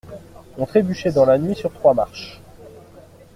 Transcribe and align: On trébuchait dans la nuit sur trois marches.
On 0.57 0.65
trébuchait 0.65 1.11
dans 1.11 1.25
la 1.27 1.37
nuit 1.37 1.53
sur 1.53 1.71
trois 1.71 1.93
marches. 1.93 2.41